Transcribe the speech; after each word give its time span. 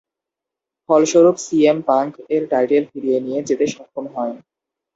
ফলস্বরূপ 0.89 1.35
CM 1.45 1.79
Punk 1.87 2.11
তার 2.21 2.43
title 2.51 2.83
ফিরিয়ে 2.91 3.19
নিয়ে 3.25 3.39
যেতে 3.47 3.65
সক্ষম 3.73 4.05
হন। 4.13 4.29